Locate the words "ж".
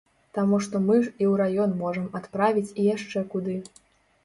0.95-1.03